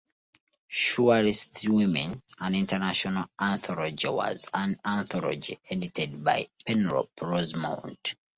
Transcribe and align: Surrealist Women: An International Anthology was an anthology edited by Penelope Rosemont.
Surrealist 0.67 1.67
Women: 1.69 2.23
An 2.39 2.55
International 2.55 3.23
Anthology 3.39 4.07
was 4.07 4.49
an 4.51 4.75
anthology 4.83 5.59
edited 5.69 6.23
by 6.23 6.47
Penelope 6.65 7.11
Rosemont. 7.21 8.15